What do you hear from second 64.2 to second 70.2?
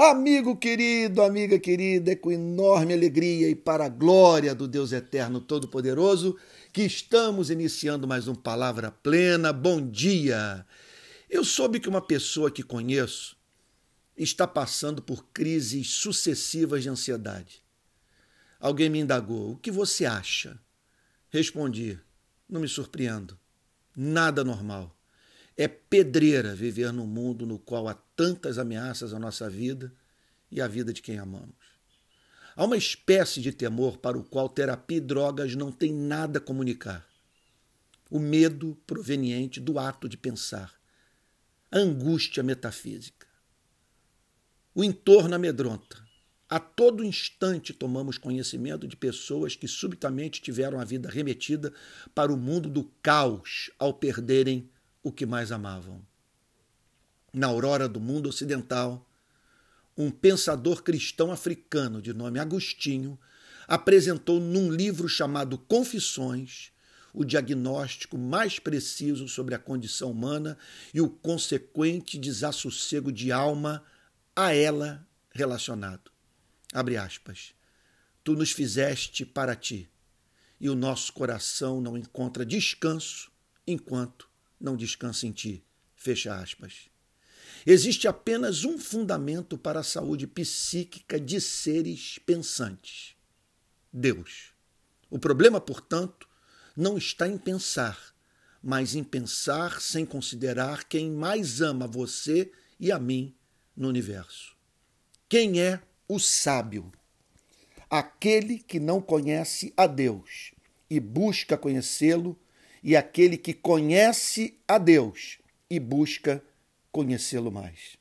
num livro chamado Confissões o diagnóstico mais preciso sobre a condição